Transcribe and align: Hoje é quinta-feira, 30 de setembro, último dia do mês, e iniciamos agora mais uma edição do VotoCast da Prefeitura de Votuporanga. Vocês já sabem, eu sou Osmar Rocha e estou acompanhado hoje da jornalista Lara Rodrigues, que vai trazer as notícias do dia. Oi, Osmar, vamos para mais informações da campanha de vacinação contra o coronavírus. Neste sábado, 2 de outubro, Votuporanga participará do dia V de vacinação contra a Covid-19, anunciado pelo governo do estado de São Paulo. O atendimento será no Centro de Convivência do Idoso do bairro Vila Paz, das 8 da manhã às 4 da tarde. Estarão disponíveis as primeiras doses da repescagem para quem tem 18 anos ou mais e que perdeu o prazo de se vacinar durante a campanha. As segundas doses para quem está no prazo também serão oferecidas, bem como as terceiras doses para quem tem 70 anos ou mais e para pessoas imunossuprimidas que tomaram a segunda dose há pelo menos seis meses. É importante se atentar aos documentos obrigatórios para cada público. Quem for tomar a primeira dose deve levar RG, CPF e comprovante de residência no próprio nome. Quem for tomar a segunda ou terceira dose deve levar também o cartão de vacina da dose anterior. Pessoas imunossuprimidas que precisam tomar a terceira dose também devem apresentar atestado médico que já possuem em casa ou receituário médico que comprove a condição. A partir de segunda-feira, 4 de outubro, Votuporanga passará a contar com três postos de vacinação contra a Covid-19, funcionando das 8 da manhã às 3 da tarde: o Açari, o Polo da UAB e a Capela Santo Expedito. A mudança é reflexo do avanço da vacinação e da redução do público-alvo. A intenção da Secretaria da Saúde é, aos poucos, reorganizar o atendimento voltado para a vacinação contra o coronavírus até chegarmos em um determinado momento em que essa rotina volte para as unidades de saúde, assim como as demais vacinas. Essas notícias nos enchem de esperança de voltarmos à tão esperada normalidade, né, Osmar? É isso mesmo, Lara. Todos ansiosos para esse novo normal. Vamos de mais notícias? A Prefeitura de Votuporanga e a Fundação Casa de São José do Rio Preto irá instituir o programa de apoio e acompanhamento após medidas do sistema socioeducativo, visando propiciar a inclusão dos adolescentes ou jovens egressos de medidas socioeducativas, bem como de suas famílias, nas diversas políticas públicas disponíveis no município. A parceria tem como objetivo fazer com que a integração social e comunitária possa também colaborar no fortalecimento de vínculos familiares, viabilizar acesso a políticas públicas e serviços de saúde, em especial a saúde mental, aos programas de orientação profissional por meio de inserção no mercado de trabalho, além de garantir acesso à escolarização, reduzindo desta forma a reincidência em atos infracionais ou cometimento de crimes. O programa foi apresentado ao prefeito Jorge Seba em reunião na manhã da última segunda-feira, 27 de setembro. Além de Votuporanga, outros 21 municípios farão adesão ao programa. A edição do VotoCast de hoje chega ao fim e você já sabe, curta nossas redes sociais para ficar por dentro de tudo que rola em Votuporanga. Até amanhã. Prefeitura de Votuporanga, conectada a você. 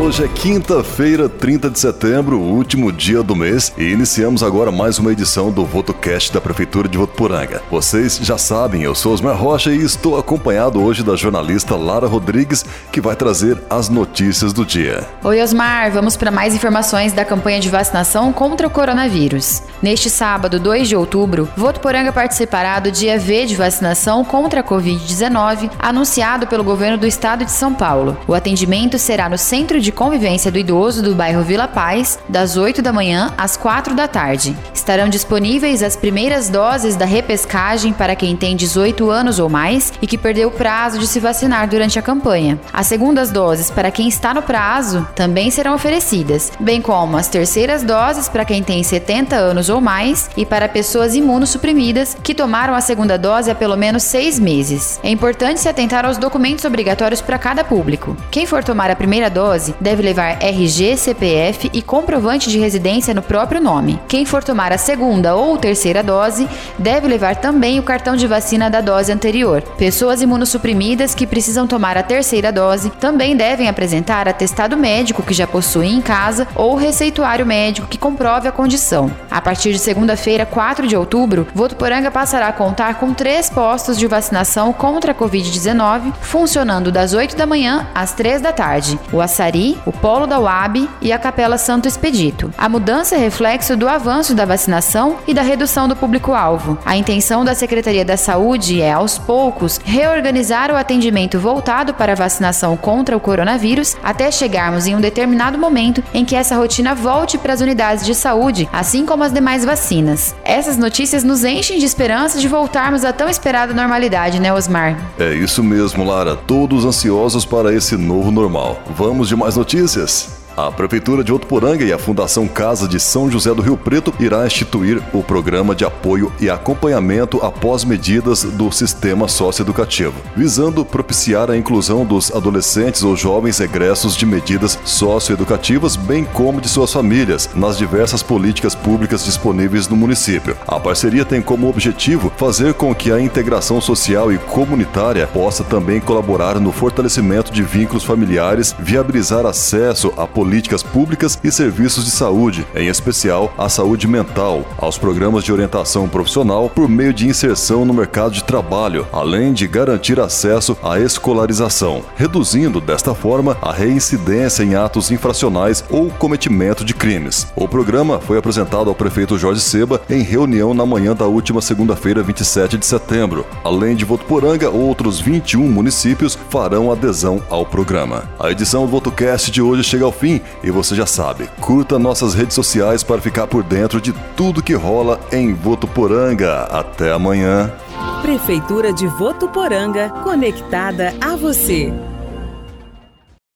Hoje 0.00 0.24
é 0.24 0.28
quinta-feira, 0.28 1.28
30 1.28 1.68
de 1.68 1.78
setembro, 1.78 2.40
último 2.40 2.90
dia 2.90 3.22
do 3.22 3.36
mês, 3.36 3.70
e 3.76 3.84
iniciamos 3.84 4.42
agora 4.42 4.72
mais 4.72 4.98
uma 4.98 5.12
edição 5.12 5.52
do 5.52 5.62
VotoCast 5.62 6.32
da 6.32 6.40
Prefeitura 6.40 6.88
de 6.88 6.96
Votuporanga. 6.96 7.62
Vocês 7.70 8.16
já 8.16 8.38
sabem, 8.38 8.82
eu 8.82 8.94
sou 8.94 9.12
Osmar 9.12 9.36
Rocha 9.36 9.70
e 9.70 9.76
estou 9.76 10.18
acompanhado 10.18 10.82
hoje 10.82 11.02
da 11.02 11.14
jornalista 11.16 11.76
Lara 11.76 12.06
Rodrigues, 12.06 12.64
que 12.90 12.98
vai 12.98 13.14
trazer 13.14 13.62
as 13.68 13.90
notícias 13.90 14.54
do 14.54 14.64
dia. 14.64 15.06
Oi, 15.22 15.42
Osmar, 15.42 15.92
vamos 15.92 16.16
para 16.16 16.30
mais 16.30 16.54
informações 16.54 17.12
da 17.12 17.22
campanha 17.22 17.60
de 17.60 17.68
vacinação 17.68 18.32
contra 18.32 18.66
o 18.66 18.70
coronavírus. 18.70 19.62
Neste 19.82 20.08
sábado, 20.08 20.58
2 20.58 20.88
de 20.88 20.96
outubro, 20.96 21.46
Votuporanga 21.54 22.10
participará 22.10 22.80
do 22.80 22.90
dia 22.90 23.18
V 23.18 23.44
de 23.44 23.54
vacinação 23.54 24.24
contra 24.24 24.60
a 24.60 24.64
Covid-19, 24.64 25.70
anunciado 25.78 26.46
pelo 26.46 26.64
governo 26.64 26.96
do 26.96 27.06
estado 27.06 27.44
de 27.44 27.52
São 27.52 27.74
Paulo. 27.74 28.16
O 28.26 28.32
atendimento 28.32 28.98
será 28.98 29.28
no 29.28 29.36
Centro 29.36 29.78
de 29.78 29.89
Convivência 29.92 30.50
do 30.50 30.58
Idoso 30.58 31.02
do 31.02 31.14
bairro 31.14 31.42
Vila 31.42 31.68
Paz, 31.68 32.18
das 32.28 32.56
8 32.56 32.82
da 32.82 32.92
manhã 32.92 33.32
às 33.36 33.56
4 33.56 33.94
da 33.94 34.06
tarde. 34.06 34.56
Estarão 34.74 35.08
disponíveis 35.08 35.82
as 35.82 35.96
primeiras 35.96 36.48
doses 36.48 36.96
da 36.96 37.04
repescagem 37.04 37.92
para 37.92 38.16
quem 38.16 38.36
tem 38.36 38.56
18 38.56 39.10
anos 39.10 39.38
ou 39.38 39.48
mais 39.48 39.92
e 40.00 40.06
que 40.06 40.18
perdeu 40.18 40.48
o 40.48 40.52
prazo 40.52 40.98
de 40.98 41.06
se 41.06 41.20
vacinar 41.20 41.68
durante 41.68 41.98
a 41.98 42.02
campanha. 42.02 42.58
As 42.72 42.86
segundas 42.86 43.30
doses 43.30 43.70
para 43.70 43.90
quem 43.90 44.08
está 44.08 44.34
no 44.34 44.42
prazo 44.42 45.06
também 45.14 45.50
serão 45.50 45.74
oferecidas, 45.74 46.52
bem 46.60 46.80
como 46.80 47.16
as 47.16 47.28
terceiras 47.28 47.82
doses 47.82 48.28
para 48.28 48.44
quem 48.44 48.62
tem 48.62 48.82
70 48.82 49.36
anos 49.36 49.68
ou 49.68 49.80
mais 49.80 50.30
e 50.36 50.44
para 50.44 50.68
pessoas 50.68 51.14
imunossuprimidas 51.14 52.16
que 52.22 52.34
tomaram 52.34 52.74
a 52.74 52.80
segunda 52.80 53.18
dose 53.18 53.50
há 53.50 53.54
pelo 53.54 53.76
menos 53.76 54.02
seis 54.02 54.38
meses. 54.38 54.98
É 55.02 55.10
importante 55.10 55.60
se 55.60 55.68
atentar 55.68 56.04
aos 56.04 56.18
documentos 56.18 56.64
obrigatórios 56.64 57.20
para 57.20 57.38
cada 57.38 57.64
público. 57.64 58.16
Quem 58.30 58.46
for 58.46 58.64
tomar 58.64 58.90
a 58.90 58.96
primeira 58.96 59.30
dose 59.30 59.74
deve 59.80 60.02
levar 60.02 60.42
RG, 60.42 60.96
CPF 60.96 61.70
e 61.72 61.80
comprovante 61.80 62.50
de 62.50 62.58
residência 62.58 63.14
no 63.14 63.22
próprio 63.22 63.60
nome. 63.60 63.98
Quem 64.08 64.24
for 64.24 64.44
tomar 64.44 64.72
a 64.72 64.78
segunda 64.78 65.34
ou 65.34 65.56
terceira 65.56 66.02
dose 66.02 66.48
deve 66.78 67.08
levar 67.08 67.36
também 67.36 67.78
o 67.78 67.82
cartão 67.82 68.16
de 68.16 68.26
vacina 68.26 68.68
da 68.68 68.80
dose 68.80 69.12
anterior. 69.12 69.62
Pessoas 69.78 70.22
imunossuprimidas 70.22 71.14
que 71.14 71.26
precisam 71.26 71.66
tomar 71.66 71.96
a 71.96 72.02
terceira 72.02 72.52
dose 72.52 72.90
também 72.90 73.36
devem 73.36 73.68
apresentar 73.68 74.28
atestado 74.28 74.76
médico 74.76 75.22
que 75.22 75.34
já 75.34 75.46
possuem 75.46 75.94
em 75.94 76.00
casa 76.00 76.46
ou 76.54 76.74
receituário 76.74 77.46
médico 77.46 77.88
que 77.88 77.98
comprove 77.98 78.48
a 78.48 78.52
condição. 78.52 79.10
A 79.30 79.40
partir 79.40 79.72
de 79.72 79.78
segunda-feira, 79.78 80.44
4 80.44 80.86
de 80.86 80.96
outubro, 80.96 81.46
Votuporanga 81.54 82.10
passará 82.10 82.48
a 82.48 82.52
contar 82.52 82.94
com 82.94 83.14
três 83.14 83.48
postos 83.48 83.98
de 83.98 84.06
vacinação 84.06 84.72
contra 84.72 85.12
a 85.12 85.14
Covid-19, 85.14 86.12
funcionando 86.20 86.92
das 86.92 87.12
8 87.14 87.36
da 87.36 87.46
manhã 87.46 87.86
às 87.94 88.12
3 88.12 88.40
da 88.40 88.52
tarde: 88.52 88.98
o 89.12 89.20
Açari, 89.20 89.69
o 89.86 89.92
Polo 89.92 90.26
da 90.26 90.38
UAB 90.38 90.88
e 91.00 91.12
a 91.12 91.18
Capela 91.18 91.58
Santo 91.58 91.88
Expedito. 91.88 92.52
A 92.56 92.68
mudança 92.68 93.14
é 93.14 93.18
reflexo 93.18 93.76
do 93.76 93.88
avanço 93.88 94.34
da 94.34 94.44
vacinação 94.44 95.16
e 95.26 95.34
da 95.34 95.42
redução 95.42 95.88
do 95.88 95.96
público-alvo. 95.96 96.78
A 96.84 96.96
intenção 96.96 97.44
da 97.44 97.54
Secretaria 97.54 98.04
da 98.04 98.16
Saúde 98.16 98.80
é, 98.80 98.92
aos 98.92 99.18
poucos, 99.18 99.80
reorganizar 99.84 100.70
o 100.70 100.76
atendimento 100.76 101.38
voltado 101.38 101.94
para 101.94 102.12
a 102.12 102.16
vacinação 102.16 102.76
contra 102.76 103.16
o 103.16 103.20
coronavírus 103.20 103.96
até 104.02 104.30
chegarmos 104.30 104.86
em 104.86 104.94
um 104.94 105.00
determinado 105.00 105.58
momento 105.58 106.02
em 106.12 106.24
que 106.24 106.36
essa 106.36 106.56
rotina 106.56 106.94
volte 106.94 107.38
para 107.38 107.52
as 107.52 107.60
unidades 107.60 108.04
de 108.04 108.14
saúde, 108.14 108.68
assim 108.72 109.04
como 109.04 109.24
as 109.24 109.32
demais 109.32 109.64
vacinas. 109.64 110.34
Essas 110.44 110.76
notícias 110.76 111.24
nos 111.24 111.44
enchem 111.44 111.78
de 111.78 111.84
esperança 111.84 112.38
de 112.38 112.48
voltarmos 112.48 113.04
à 113.04 113.12
tão 113.12 113.28
esperada 113.28 113.74
normalidade, 113.74 114.40
né, 114.40 114.52
Osmar? 114.52 114.96
É 115.18 115.32
isso 115.34 115.62
mesmo, 115.62 116.04
Lara. 116.04 116.36
Todos 116.36 116.84
ansiosos 116.84 117.44
para 117.44 117.74
esse 117.74 117.96
novo 117.96 118.30
normal. 118.30 118.80
Vamos 118.96 119.28
de 119.28 119.36
mais 119.36 119.56
notícias? 119.60 120.39
A 120.56 120.70
Prefeitura 120.70 121.22
de 121.22 121.32
Votuporanga 121.32 121.84
e 121.84 121.92
a 121.92 121.98
Fundação 121.98 122.46
Casa 122.48 122.88
de 122.88 122.98
São 122.98 123.30
José 123.30 123.54
do 123.54 123.62
Rio 123.62 123.76
Preto 123.76 124.12
irá 124.18 124.44
instituir 124.46 125.00
o 125.12 125.22
programa 125.22 125.74
de 125.74 125.84
apoio 125.84 126.32
e 126.40 126.50
acompanhamento 126.50 127.38
após 127.38 127.84
medidas 127.84 128.42
do 128.42 128.70
sistema 128.72 129.28
socioeducativo, 129.28 130.14
visando 130.36 130.84
propiciar 130.84 131.50
a 131.50 131.56
inclusão 131.56 132.04
dos 132.04 132.34
adolescentes 132.34 133.02
ou 133.02 133.16
jovens 133.16 133.60
egressos 133.60 134.16
de 134.16 134.26
medidas 134.26 134.78
socioeducativas, 134.84 135.96
bem 135.96 136.24
como 136.24 136.60
de 136.60 136.68
suas 136.68 136.92
famílias, 136.92 137.48
nas 137.54 137.78
diversas 137.78 138.22
políticas 138.22 138.74
públicas 138.74 139.24
disponíveis 139.24 139.88
no 139.88 139.96
município. 139.96 140.56
A 140.66 140.78
parceria 140.78 141.24
tem 141.24 141.40
como 141.40 141.68
objetivo 141.68 142.30
fazer 142.36 142.74
com 142.74 142.94
que 142.94 143.12
a 143.12 143.20
integração 143.20 143.80
social 143.80 144.32
e 144.32 144.38
comunitária 144.38 145.26
possa 145.26 145.62
também 145.62 146.00
colaborar 146.00 146.58
no 146.58 146.72
fortalecimento 146.72 147.52
de 147.52 147.62
vínculos 147.62 148.04
familiares, 148.04 148.74
viabilizar 148.78 149.46
acesso 149.46 150.12
a 150.16 150.26
políticas 150.40 150.82
públicas 150.82 151.38
e 151.44 151.52
serviços 151.52 152.02
de 152.02 152.10
saúde, 152.10 152.66
em 152.74 152.88
especial 152.88 153.52
a 153.58 153.68
saúde 153.68 154.08
mental, 154.08 154.64
aos 154.78 154.96
programas 154.96 155.44
de 155.44 155.52
orientação 155.52 156.08
profissional 156.08 156.70
por 156.70 156.88
meio 156.88 157.12
de 157.12 157.28
inserção 157.28 157.84
no 157.84 157.92
mercado 157.92 158.32
de 158.32 158.42
trabalho, 158.42 159.06
além 159.12 159.52
de 159.52 159.68
garantir 159.68 160.18
acesso 160.18 160.74
à 160.82 160.98
escolarização, 160.98 162.02
reduzindo 162.16 162.80
desta 162.80 163.14
forma 163.14 163.54
a 163.60 163.70
reincidência 163.70 164.62
em 164.62 164.74
atos 164.74 165.10
infracionais 165.10 165.84
ou 165.90 166.08
cometimento 166.08 166.86
de 166.86 166.94
crimes. 166.94 167.46
O 167.54 167.68
programa 167.68 168.18
foi 168.18 168.38
apresentado 168.38 168.88
ao 168.88 168.94
prefeito 168.94 169.36
Jorge 169.36 169.60
Seba 169.60 170.00
em 170.08 170.22
reunião 170.22 170.72
na 170.72 170.86
manhã 170.86 171.14
da 171.14 171.26
última 171.26 171.60
segunda-feira, 171.60 172.22
27 172.22 172.78
de 172.78 172.86
setembro. 172.86 173.44
Além 173.62 173.94
de 173.94 174.06
Votuporanga, 174.06 174.70
outros 174.70 175.20
21 175.20 175.68
municípios 175.68 176.38
farão 176.48 176.90
adesão 176.90 177.42
ao 177.50 177.66
programa. 177.66 178.24
A 178.38 178.50
edição 178.50 178.86
do 178.86 178.90
VotoCast 178.90 179.50
de 179.50 179.60
hoje 179.60 179.84
chega 179.84 180.06
ao 180.06 180.10
fim 180.12 180.29
e 180.62 180.70
você 180.70 180.94
já 180.94 181.06
sabe, 181.06 181.48
curta 181.60 181.98
nossas 181.98 182.34
redes 182.34 182.54
sociais 182.54 183.02
para 183.02 183.20
ficar 183.20 183.46
por 183.46 183.62
dentro 183.62 184.00
de 184.00 184.12
tudo 184.36 184.62
que 184.62 184.74
rola 184.74 185.18
em 185.32 185.54
Votuporanga. 185.54 186.64
Até 186.64 187.10
amanhã. 187.12 187.72
Prefeitura 188.20 188.92
de 188.92 189.06
Votuporanga, 189.06 190.10
conectada 190.22 191.14
a 191.20 191.34
você. 191.36 191.92